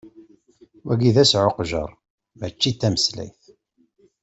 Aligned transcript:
Wayi 0.85 1.09
d 1.15 1.17
asɛujqer, 1.23 1.89
mačči 2.39 2.71
d 2.73 2.77
tameslayt. 2.79 3.41